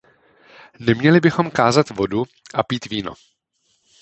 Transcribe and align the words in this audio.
Neměli 0.79 1.19
bychom 1.19 1.51
kázat 1.51 1.89
vodu 1.89 2.23
a 2.53 2.63
pít 2.63 2.85
víno. 2.85 3.13